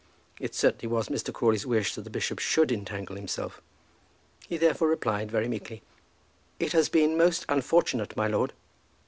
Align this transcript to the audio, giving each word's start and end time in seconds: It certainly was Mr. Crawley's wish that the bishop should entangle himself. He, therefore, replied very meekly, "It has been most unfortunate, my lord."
It 0.39 0.55
certainly 0.55 0.91
was 0.91 1.09
Mr. 1.09 1.31
Crawley's 1.31 1.67
wish 1.67 1.93
that 1.93 2.01
the 2.01 2.09
bishop 2.09 2.39
should 2.39 2.71
entangle 2.71 3.15
himself. 3.17 3.61
He, 4.49 4.57
therefore, 4.57 4.87
replied 4.89 5.29
very 5.29 5.47
meekly, 5.47 5.83
"It 6.59 6.71
has 6.71 6.89
been 6.89 7.15
most 7.19 7.45
unfortunate, 7.47 8.17
my 8.17 8.25
lord." 8.25 8.53